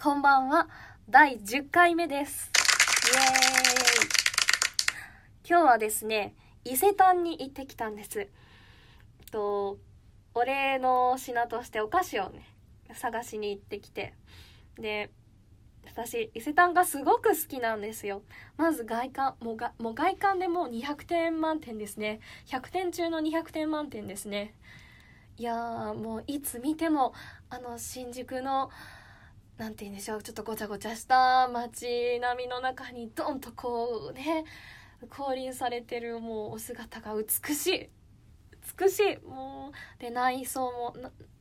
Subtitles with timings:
[0.00, 0.68] こんばんは。
[1.10, 2.52] 第10回目です。
[3.12, 4.08] イエーイ。
[5.44, 8.28] 今日はですね、伊勢丹に行ってきたんです。
[9.32, 9.76] と、
[10.34, 12.46] お礼の品としてお菓子をね、
[12.94, 14.14] 探しに行ってきて。
[14.78, 15.10] で、
[15.84, 18.22] 私、伊勢丹がすごく好きなんですよ。
[18.56, 22.20] まず外観、もうがもう外観でもう200点満点ですね。
[22.46, 24.54] 100点中の200点満点ですね。
[25.38, 27.14] いやー、もういつ見ても、
[27.50, 28.70] あの、新宿の、
[29.58, 34.44] なんて言うんでしょう、ちょっとごちゃごちゃした街並みの中にドンとこうね、
[35.10, 37.90] 降臨されてるもうお姿が美しい。
[38.78, 39.16] 美しい。
[39.26, 40.94] もう、で、内装も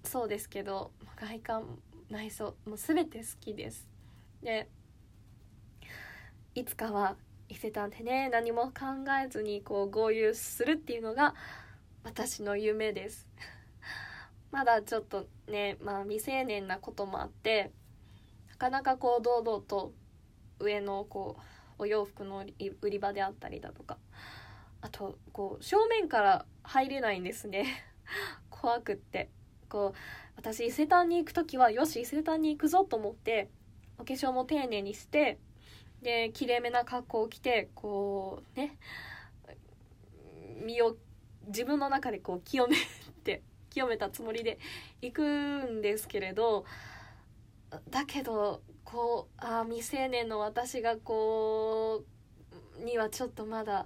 [0.03, 3.87] そうですけど、外観、内装、もう全て好きです。
[4.41, 4.67] で、
[6.55, 7.17] いつかは
[7.49, 11.35] 伊勢丹でね、何も考えずにこう合流するっていうのが
[12.03, 13.27] 私の夢です。
[14.51, 17.71] まだちょっとね、まあ未成年なこともあって、
[18.57, 19.93] かなかこう堂々と
[20.59, 21.41] 上のこう
[21.79, 22.45] お洋服の
[22.81, 23.97] 売り場であったりだとか
[24.81, 27.85] あとこう正面から入れないんですね。
[28.49, 29.29] 怖くって。
[29.69, 29.97] こう
[30.37, 33.49] 私伊勢丹に行く時はよし伊勢丹に行くぞと思って
[33.97, 35.39] お化粧も丁寧にして
[36.01, 38.77] できれいめな格好を着てこうね
[40.63, 40.95] 身を
[41.47, 42.77] 自分の中でこう清め
[43.23, 44.59] て清めたつもりで
[45.01, 46.65] 行くんですけれど
[47.89, 52.03] だけどこうあ未成年の私がこ
[52.79, 53.85] うにはちょっとまだ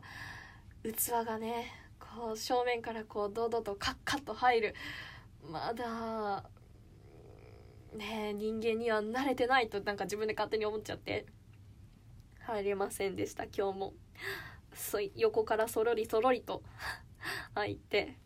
[0.83, 4.75] 器がねこう正面からこう堂々とカッカッと入る
[5.49, 6.43] まだ
[7.95, 11.25] ね人間には慣れてないとなんか自分で勝手に思っちゃって
[12.41, 13.93] 入れませんでした今日も。
[14.73, 16.63] そう横からそろりそろりと
[17.55, 18.17] 入って。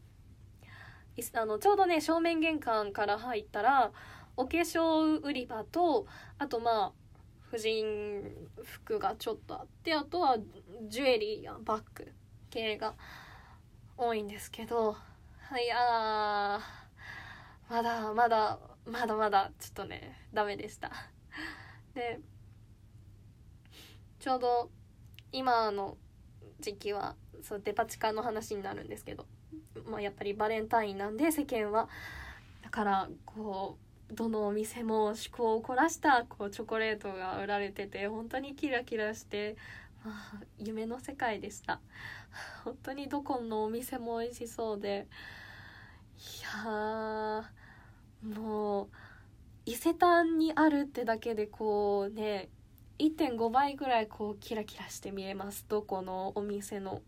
[1.33, 3.91] あのちょうどね正面玄関から入ったら
[4.37, 6.05] お化粧売り場と
[6.37, 6.91] あとまあ
[7.49, 8.23] 婦人
[8.63, 10.37] 服がちょっとあってあとは
[10.89, 12.11] ジュエリーやバッグ
[12.49, 12.95] 系が
[13.97, 14.97] 多いんですけど
[15.63, 16.59] いや
[17.69, 20.91] まだまだまだまだちょっとねダメでした。
[21.93, 22.19] で
[24.19, 24.69] ちょうど
[25.31, 25.97] 今の
[26.59, 29.25] 時期はそうデパ地下の話になるんですけど、
[29.85, 31.87] まあ、やっぱりバレンタインなんで世間は。
[32.63, 39.55] だからこうどのお店も趣向を凝らしたこうチョコレートが売られてて本当にキラキラして、
[40.05, 41.79] あ、夢の世界でした。
[42.63, 45.07] 本当にどこのお店も美味しそうで
[46.17, 47.49] いや
[48.23, 48.87] もう
[49.65, 52.49] 伊勢丹にあるってだけでこうね
[52.99, 55.65] 1.5倍ぐらいこうキラキラして見えます。
[55.67, 57.01] どこのお店の。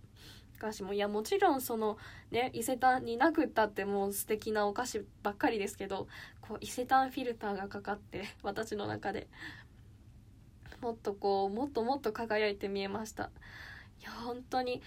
[0.57, 1.97] 菓子もいやもちろんその
[2.31, 6.07] ね伊勢丹になくったってもう素敵なお菓子ばっかりですけど
[6.41, 9.27] こう伊勢丹フィルターがかかって私の中で。
[10.81, 13.31] もっとこうもっともっと輝いて見えました。
[13.99, 14.83] いや本当に、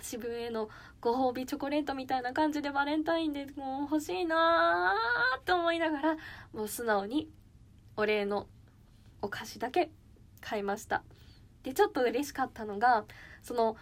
[0.00, 0.70] 自分への
[1.00, 6.16] ご褒美チョコレートみたいな感じでバレンタインでもう欲しいなーって思いながら
[6.54, 7.28] もう素直に
[7.96, 8.46] お礼の
[9.20, 9.90] お菓子だけ
[10.40, 11.02] 買いました。
[11.62, 13.04] でちょっと嬉しかったのが
[13.42, 13.76] その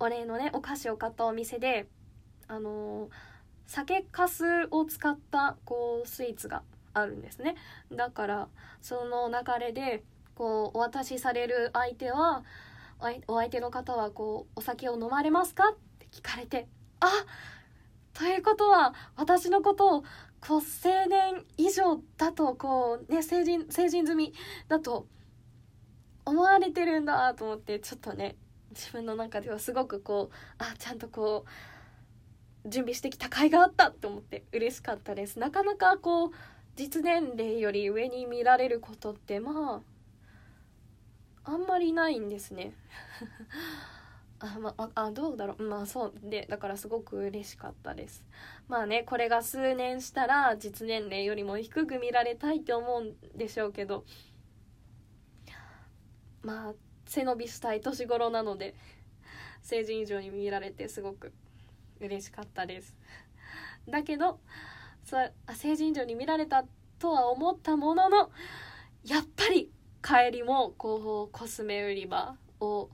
[0.00, 1.86] お礼のねお菓子を買ったお店で
[2.46, 3.10] あの、
[3.66, 6.62] 酒かすを使ったこうスイーツが
[6.94, 7.56] あるんですね。
[7.92, 8.48] だから
[8.80, 10.02] その流れで
[10.34, 12.44] こうお渡しされる相手は
[13.26, 16.66] お相手の方はこうお酒を飲まれますかって聞かれて
[17.00, 17.06] あ
[18.14, 20.02] ということは私のことを
[20.40, 24.32] こう青年以上だとこうね成人成人済み
[24.68, 25.06] だと
[26.24, 28.36] 思われてるんだと思ってちょっとね
[28.78, 31.44] 自分の中ではすごくこうあちゃんとこ
[32.64, 35.38] う準備してきた甲斐があったと思って嬉しかったです。
[35.38, 36.30] なかなかこう
[36.76, 39.82] 実年齢より上に見られることってま
[41.44, 42.72] ああんまりないんですね。
[44.38, 45.62] あまああどうだろう。
[45.64, 46.12] まあそう。
[46.22, 48.24] でだからすごく嬉しかったです。
[48.68, 54.04] まあねこれが数年したら実年齢よりも低く見られたいって思うんでしょうけど。
[56.42, 56.74] まあ
[57.08, 58.74] 背伸びしたい年頃なので
[59.62, 61.32] 成人以上に見られてすごく
[62.00, 62.94] 嬉しかったです。
[63.88, 64.38] だけど
[65.04, 65.16] そ
[65.54, 66.64] 成人以上に見られた
[66.98, 68.30] とは思ったものの
[69.04, 69.70] やっぱり
[70.02, 72.90] 帰りもこうコスメ売り場を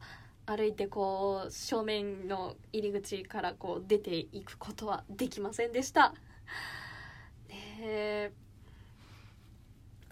[0.46, 6.14] 歩いてこう正面の入り口からこう出ていくことはできませんでした。
[7.78, 8.32] で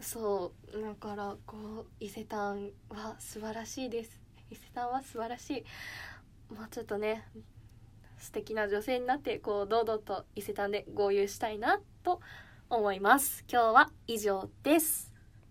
[0.02, 4.20] そうだからこう伊勢丹は素晴らしいです。
[4.50, 6.52] 伊勢丹は素晴らしい。
[6.52, 7.25] もうちょっとね
[8.19, 12.20] 素敵な女性になってこう堂々と伊勢丹で合流したいなと
[12.69, 13.44] 思います。
[13.50, 15.12] 今日は以上です。